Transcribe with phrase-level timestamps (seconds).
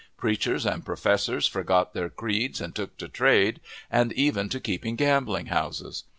[0.17, 3.61] Preachers and professors forgot their creeds and took to trade,
[3.91, 6.05] and even to keeping gambling houses.